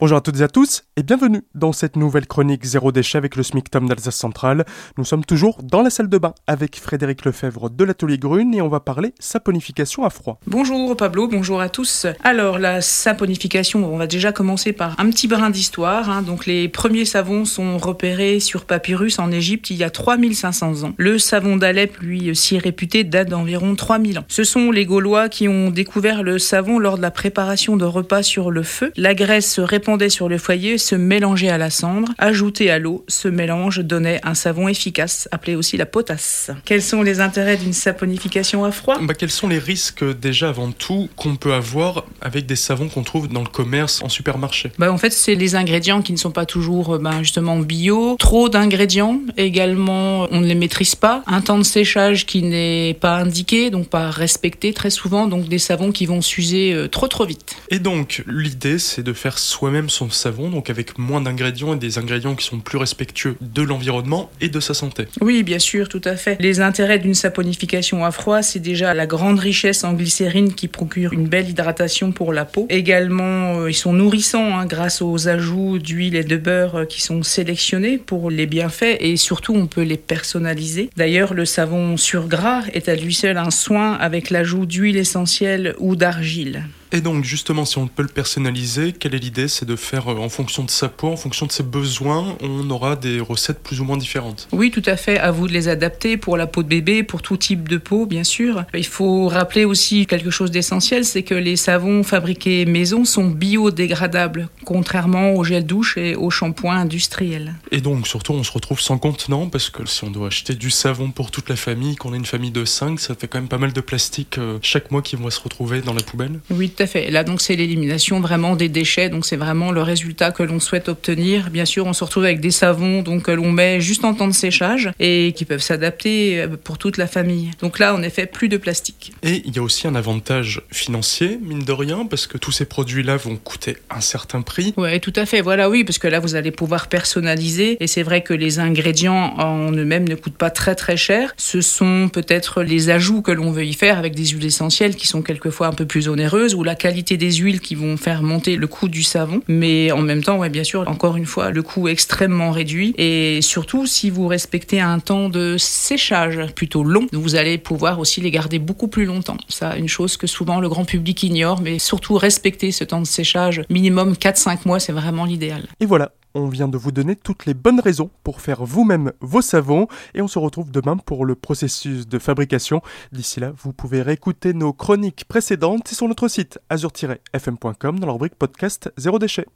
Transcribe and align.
Bonjour 0.00 0.18
à 0.18 0.20
toutes 0.20 0.38
et 0.38 0.44
à 0.44 0.48
tous 0.48 0.84
et 0.96 1.02
bienvenue 1.02 1.42
dans 1.56 1.72
cette 1.72 1.96
nouvelle 1.96 2.28
chronique 2.28 2.64
Zéro 2.64 2.92
déchet 2.92 3.18
avec 3.18 3.34
le 3.34 3.42
SMICTOM 3.42 3.88
d'Alsace 3.88 4.14
Centrale. 4.14 4.64
Nous 4.96 5.04
sommes 5.04 5.24
toujours 5.24 5.60
dans 5.64 5.82
la 5.82 5.90
salle 5.90 6.08
de 6.08 6.18
bain 6.18 6.34
avec 6.46 6.76
Frédéric 6.78 7.24
Lefebvre 7.24 7.68
de 7.68 7.82
l'atelier 7.82 8.16
Grune 8.16 8.54
et 8.54 8.62
on 8.62 8.68
va 8.68 8.78
parler 8.78 9.12
saponification 9.18 10.04
à 10.04 10.10
froid. 10.10 10.38
Bonjour 10.46 10.96
Pablo, 10.96 11.26
bonjour 11.26 11.60
à 11.60 11.68
tous. 11.68 12.06
Alors 12.22 12.60
la 12.60 12.80
saponification, 12.80 13.92
on 13.92 13.96
va 13.98 14.06
déjà 14.06 14.30
commencer 14.30 14.72
par 14.72 14.94
un 15.00 15.10
petit 15.10 15.26
brin 15.26 15.50
d'histoire. 15.50 16.08
hein. 16.08 16.22
Donc 16.22 16.46
les 16.46 16.68
premiers 16.68 17.04
savons 17.04 17.44
sont 17.44 17.76
repérés 17.76 18.38
sur 18.38 18.66
papyrus 18.66 19.18
en 19.18 19.32
Égypte 19.32 19.70
il 19.70 19.78
y 19.78 19.82
a 19.82 19.90
3500 19.90 20.84
ans. 20.84 20.92
Le 20.96 21.18
savon 21.18 21.56
d'Alep, 21.56 21.96
lui 21.98 22.36
si 22.36 22.56
réputé, 22.56 23.02
date 23.02 23.30
d'environ 23.30 23.74
3000 23.74 24.20
ans. 24.20 24.24
Ce 24.28 24.44
sont 24.44 24.70
les 24.70 24.86
Gaulois 24.86 25.28
qui 25.28 25.48
ont 25.48 25.70
découvert 25.70 26.22
le 26.22 26.38
savon 26.38 26.78
lors 26.78 26.98
de 26.98 27.02
la 27.02 27.10
préparation 27.10 27.76
de 27.76 27.84
repas 27.84 28.22
sur 28.22 28.52
le 28.52 28.62
feu. 28.62 28.92
La 28.96 29.16
graisse 29.16 29.52
se 29.52 29.60
répandait 29.88 30.10
sur 30.10 30.28
le 30.28 30.36
foyer, 30.36 30.76
se 30.76 30.94
mélangeait 30.94 31.48
à 31.48 31.56
la 31.56 31.70
cendre, 31.70 32.12
ajouté 32.18 32.70
à 32.70 32.78
l'eau, 32.78 33.06
ce 33.08 33.26
mélange 33.26 33.78
donnait 33.78 34.20
un 34.22 34.34
savon 34.34 34.68
efficace, 34.68 35.30
appelé 35.32 35.54
aussi 35.54 35.78
la 35.78 35.86
potasse. 35.86 36.50
Quels 36.66 36.82
sont 36.82 37.02
les 37.02 37.20
intérêts 37.20 37.56
d'une 37.56 37.72
saponification 37.72 38.66
à 38.66 38.70
froid? 38.70 38.98
Bah, 39.00 39.14
quels 39.14 39.30
sont 39.30 39.48
les 39.48 39.58
risques 39.58 40.04
déjà 40.20 40.50
avant 40.50 40.72
tout 40.72 41.08
qu'on 41.16 41.36
peut 41.36 41.54
avoir 41.54 42.04
avec 42.20 42.44
des 42.44 42.54
savons 42.54 42.88
qu'on 42.88 43.02
trouve 43.02 43.28
dans 43.28 43.40
le 43.40 43.48
commerce 43.48 44.02
en 44.02 44.10
supermarché? 44.10 44.72
Bah, 44.78 44.92
En 44.92 44.98
fait, 44.98 45.10
c'est 45.10 45.34
les 45.34 45.54
ingrédients 45.54 46.02
qui 46.02 46.12
ne 46.12 46.18
sont 46.18 46.32
pas 46.32 46.44
toujours 46.44 46.96
euh, 46.96 46.98
ben, 46.98 47.20
justement 47.20 47.58
bio. 47.58 48.16
Trop 48.18 48.50
d'ingrédients 48.50 49.22
également, 49.38 50.28
on 50.30 50.42
ne 50.42 50.46
les 50.46 50.54
maîtrise 50.54 50.96
pas. 50.96 51.22
Un 51.26 51.40
temps 51.40 51.56
de 51.56 51.62
séchage 51.62 52.26
qui 52.26 52.42
n'est 52.42 52.92
pas 53.00 53.16
indiqué, 53.16 53.70
donc 53.70 53.88
pas 53.88 54.10
respecté 54.10 54.74
très 54.74 54.90
souvent. 54.90 55.26
Donc 55.28 55.48
des 55.48 55.58
savons 55.58 55.92
qui 55.92 56.04
vont 56.04 56.20
s'user 56.20 56.74
euh, 56.74 56.88
trop 56.88 57.08
trop 57.08 57.24
vite. 57.24 57.56
Et 57.70 57.78
donc 57.78 58.22
l'idée 58.26 58.78
c'est 58.78 59.02
de 59.02 59.14
faire 59.14 59.38
soi-même 59.38 59.77
son 59.86 60.10
savon, 60.10 60.50
donc 60.50 60.70
avec 60.70 60.98
moins 60.98 61.20
d'ingrédients 61.20 61.74
et 61.74 61.78
des 61.78 61.98
ingrédients 61.98 62.34
qui 62.34 62.44
sont 62.44 62.58
plus 62.58 62.78
respectueux 62.78 63.36
de 63.40 63.62
l'environnement 63.62 64.30
et 64.40 64.48
de 64.48 64.60
sa 64.60 64.74
santé. 64.74 65.06
Oui, 65.20 65.42
bien 65.42 65.58
sûr, 65.58 65.88
tout 65.88 66.00
à 66.04 66.16
fait. 66.16 66.36
Les 66.40 66.60
intérêts 66.60 66.98
d'une 66.98 67.14
saponification 67.14 68.04
à 68.04 68.10
froid, 68.10 68.42
c'est 68.42 68.58
déjà 68.58 68.94
la 68.94 69.06
grande 69.06 69.38
richesse 69.38 69.84
en 69.84 69.92
glycérine 69.92 70.54
qui 70.54 70.68
procure 70.68 71.12
une 71.12 71.28
belle 71.28 71.48
hydratation 71.48 72.12
pour 72.12 72.32
la 72.32 72.44
peau. 72.44 72.66
Également, 72.70 73.60
euh, 73.60 73.70
ils 73.70 73.74
sont 73.74 73.92
nourrissants 73.92 74.58
hein, 74.58 74.66
grâce 74.66 75.02
aux 75.02 75.28
ajouts 75.28 75.78
d'huile 75.78 76.16
et 76.16 76.24
de 76.24 76.36
beurre 76.36 76.76
euh, 76.76 76.84
qui 76.84 77.02
sont 77.02 77.22
sélectionnés 77.22 77.98
pour 77.98 78.30
les 78.30 78.46
bienfaits 78.46 78.96
et 79.00 79.16
surtout 79.16 79.54
on 79.54 79.66
peut 79.66 79.82
les 79.82 79.96
personnaliser. 79.96 80.90
D'ailleurs, 80.96 81.34
le 81.34 81.44
savon 81.44 81.96
sur 81.96 82.28
gras 82.28 82.64
est 82.72 82.88
à 82.88 82.96
lui 82.96 83.14
seul 83.14 83.36
un 83.36 83.50
soin 83.50 83.92
avec 83.94 84.30
l'ajout 84.30 84.66
d'huile 84.66 84.96
essentielle 84.96 85.74
ou 85.78 85.96
d'argile. 85.96 86.64
Et 86.92 87.00
donc 87.00 87.24
justement, 87.24 87.64
si 87.64 87.78
on 87.78 87.86
peut 87.86 88.02
le 88.02 88.08
personnaliser, 88.08 88.92
quelle 88.92 89.14
est 89.14 89.18
l'idée? 89.18 89.48
C'est 89.48 89.66
de 89.66 89.76
faire 89.76 90.08
euh, 90.08 90.16
en 90.16 90.28
fonction 90.28 90.64
de 90.64 90.70
sa 90.70 90.88
peau, 90.88 91.08
en 91.08 91.16
fonction 91.16 91.46
de 91.46 91.52
ses 91.52 91.62
besoins, 91.62 92.36
on 92.40 92.68
aura 92.70 92.96
des 92.96 93.20
recettes 93.20 93.62
plus 93.62 93.80
ou 93.80 93.84
moins 93.84 93.96
différentes. 93.96 94.48
Oui, 94.52 94.70
tout 94.70 94.82
à 94.86 94.96
fait. 94.96 95.18
À 95.18 95.30
vous 95.30 95.48
de 95.48 95.52
les 95.52 95.68
adapter 95.68 96.16
pour 96.16 96.36
la 96.36 96.46
peau 96.46 96.62
de 96.62 96.68
bébé, 96.68 97.02
pour 97.02 97.22
tout 97.22 97.36
type 97.36 97.68
de 97.68 97.76
peau, 97.76 98.06
bien 98.06 98.24
sûr. 98.24 98.64
Il 98.74 98.86
faut 98.86 99.28
rappeler 99.28 99.64
aussi 99.64 100.06
quelque 100.06 100.30
chose 100.30 100.50
d'essentiel, 100.50 101.04
c'est 101.04 101.22
que 101.22 101.34
les 101.34 101.56
savons 101.56 102.02
fabriqués 102.02 102.64
maison 102.64 103.04
sont 103.04 103.28
biodégradables, 103.28 104.48
contrairement 104.64 105.34
au 105.34 105.44
gel 105.44 105.66
douche 105.66 105.96
et 105.96 106.14
au 106.14 106.30
shampoing 106.30 106.76
industriel. 106.76 107.54
Et 107.70 107.80
donc 107.80 108.06
surtout, 108.06 108.32
on 108.32 108.42
se 108.42 108.52
retrouve 108.52 108.80
sans 108.80 108.98
contenant 108.98 109.48
parce 109.48 109.70
que 109.70 109.86
si 109.86 110.04
on 110.04 110.10
doit 110.10 110.28
acheter 110.28 110.54
du 110.54 110.70
savon 110.70 111.10
pour 111.10 111.30
toute 111.30 111.48
la 111.48 111.56
famille, 111.56 111.96
qu'on 111.96 112.12
a 112.12 112.16
une 112.16 112.24
famille 112.24 112.50
de 112.50 112.64
5, 112.64 112.98
ça 113.00 113.14
fait 113.14 113.28
quand 113.28 113.38
même 113.38 113.48
pas 113.48 113.58
mal 113.58 113.72
de 113.72 113.80
plastique 113.80 114.38
euh, 114.38 114.58
chaque 114.62 114.90
mois 114.90 115.02
qui 115.02 115.16
vont 115.16 115.28
se 115.30 115.40
retrouver 115.40 115.80
dans 115.80 115.94
la 115.94 116.02
poubelle. 116.02 116.40
Oui, 116.50 116.70
à 116.78 116.86
fait. 116.86 117.10
Là, 117.10 117.24
donc, 117.24 117.40
c'est 117.40 117.56
l'élimination 117.56 118.20
vraiment 118.20 118.56
des 118.56 118.68
déchets. 118.68 119.08
Donc, 119.08 119.26
c'est 119.26 119.36
vraiment 119.36 119.72
le 119.72 119.82
résultat 119.82 120.30
que 120.30 120.42
l'on 120.42 120.60
souhaite 120.60 120.88
obtenir. 120.88 121.50
Bien 121.50 121.64
sûr, 121.64 121.86
on 121.86 121.92
se 121.92 122.04
retrouve 122.04 122.24
avec 122.24 122.40
des 122.40 122.50
savons 122.50 123.02
donc 123.02 123.24
que 123.24 123.30
l'on 123.30 123.50
met 123.52 123.80
juste 123.80 124.04
en 124.04 124.14
temps 124.14 124.28
de 124.28 124.32
séchage 124.32 124.90
et 125.00 125.32
qui 125.36 125.44
peuvent 125.44 125.60
s'adapter 125.60 126.40
euh, 126.40 126.48
pour 126.62 126.78
toute 126.78 126.96
la 126.96 127.06
famille. 127.06 127.50
Donc 127.60 127.78
là, 127.78 127.94
en 127.94 128.02
effet, 128.02 128.26
plus 128.26 128.48
de 128.48 128.56
plastique. 128.56 129.12
Et 129.22 129.42
il 129.44 129.54
y 129.54 129.58
a 129.58 129.62
aussi 129.62 129.86
un 129.86 129.94
avantage 129.94 130.62
financier, 130.70 131.38
mine 131.42 131.64
de 131.64 131.72
rien, 131.72 132.06
parce 132.06 132.26
que 132.26 132.38
tous 132.38 132.52
ces 132.52 132.64
produits-là 132.64 133.16
vont 133.16 133.36
coûter 133.36 133.76
un 133.90 134.00
certain 134.00 134.42
prix. 134.42 134.74
Oui, 134.76 135.00
tout 135.00 135.12
à 135.16 135.26
fait. 135.26 135.40
Voilà, 135.40 135.68
oui, 135.70 135.84
parce 135.84 135.98
que 135.98 136.08
là, 136.08 136.20
vous 136.20 136.34
allez 136.34 136.50
pouvoir 136.50 136.88
personnaliser. 136.88 137.76
Et 137.80 137.86
c'est 137.86 138.02
vrai 138.02 138.22
que 138.22 138.34
les 138.34 138.58
ingrédients 138.58 139.34
en 139.38 139.72
eux-mêmes 139.72 140.08
ne 140.08 140.14
coûtent 140.14 140.36
pas 140.36 140.50
très 140.50 140.74
très 140.74 140.96
cher. 140.96 141.34
Ce 141.36 141.60
sont 141.60 142.08
peut-être 142.12 142.62
les 142.62 142.90
ajouts 142.90 143.22
que 143.22 143.32
l'on 143.32 143.50
veut 143.50 143.64
y 143.64 143.74
faire 143.74 143.98
avec 143.98 144.14
des 144.14 144.26
huiles 144.26 144.46
essentielles 144.46 144.96
qui 144.96 145.06
sont 145.06 145.22
quelquefois 145.22 145.68
un 145.68 145.72
peu 145.72 145.86
plus 145.86 146.08
onéreuses 146.08 146.54
ou 146.54 146.62
la 146.68 146.74
qualité 146.74 147.16
des 147.16 147.32
huiles 147.32 147.60
qui 147.60 147.74
vont 147.74 147.96
faire 147.96 148.22
monter 148.22 148.56
le 148.56 148.66
coût 148.66 148.88
du 148.88 149.02
savon. 149.02 149.40
Mais 149.48 149.90
en 149.90 150.02
même 150.02 150.22
temps, 150.22 150.36
ouais, 150.36 150.50
bien 150.50 150.64
sûr, 150.64 150.86
encore 150.86 151.16
une 151.16 151.24
fois, 151.24 151.50
le 151.50 151.62
coût 151.62 151.88
extrêmement 151.88 152.50
réduit. 152.50 152.94
Et 152.98 153.40
surtout, 153.40 153.86
si 153.86 154.10
vous 154.10 154.26
respectez 154.26 154.78
un 154.78 154.98
temps 154.98 155.30
de 155.30 155.56
séchage 155.56 156.38
plutôt 156.54 156.84
long, 156.84 157.06
vous 157.12 157.36
allez 157.36 157.56
pouvoir 157.56 157.98
aussi 157.98 158.20
les 158.20 158.30
garder 158.30 158.58
beaucoup 158.58 158.88
plus 158.88 159.06
longtemps. 159.06 159.38
Ça, 159.48 159.76
une 159.78 159.88
chose 159.88 160.18
que 160.18 160.26
souvent 160.26 160.60
le 160.60 160.68
grand 160.68 160.84
public 160.84 161.22
ignore, 161.22 161.62
mais 161.62 161.78
surtout 161.78 162.16
respecter 162.16 162.70
ce 162.70 162.84
temps 162.84 163.00
de 163.00 163.06
séchage, 163.06 163.62
minimum 163.70 164.12
4-5 164.12 164.58
mois, 164.66 164.78
c'est 164.78 164.92
vraiment 164.92 165.24
l'idéal. 165.24 165.62
Et 165.80 165.86
voilà, 165.86 166.12
on 166.34 166.48
vient 166.48 166.68
de 166.68 166.78
vous 166.78 166.92
donner 166.92 167.16
toutes 167.16 167.46
les 167.46 167.54
bonnes 167.54 167.80
raisons 167.80 168.10
pour 168.22 168.40
faire 168.40 168.64
vous-même 168.64 169.12
vos 169.20 169.42
savons 169.42 169.88
et 170.14 170.22
on 170.22 170.28
se 170.28 170.38
retrouve 170.38 170.70
demain 170.70 170.96
pour 170.96 171.24
le 171.24 171.34
processus 171.34 172.06
de 172.06 172.18
fabrication. 172.18 172.82
D'ici 173.12 173.40
là, 173.40 173.52
vous 173.56 173.72
pouvez 173.72 174.02
réécouter 174.02 174.52
nos 174.54 174.72
chroniques 174.72 175.24
précédentes 175.26 175.88
sur 175.88 176.08
notre 176.08 176.28
site 176.28 176.58
azur-fm.com 176.70 177.98
dans 177.98 178.06
la 178.06 178.12
rubrique 178.12 178.36
podcast 178.36 178.92
Zéro 178.96 179.18
déchet. 179.18 179.46